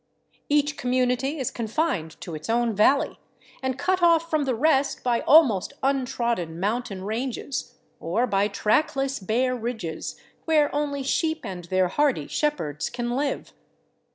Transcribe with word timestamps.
Each 0.49 0.77
community 0.77 1.37
is 1.37 1.51
con 1.51 1.67
fined 1.67 2.19
to 2.21 2.33
its 2.33 2.49
own 2.49 2.73
valley 2.75 3.19
and 3.61 3.77
cut 3.77 4.01
off 4.01 4.31
from 4.31 4.45
the 4.45 4.55
rest 4.55 5.03
by 5.03 5.19
almost 5.21 5.73
untrodden 5.83 6.59
mountain 6.59 7.03
ranges, 7.03 7.75
or 7.99 8.25
by 8.25 8.47
trackless 8.47 9.19
bare 9.19 9.55
ridges 9.55 10.19
where 10.45 10.73
only 10.73 11.03
sheep 11.03 11.45
and 11.45 11.65
their 11.65 11.87
hardy 11.87 12.25
shepherds 12.25 12.89
can 12.89 13.11
live. 13.11 13.53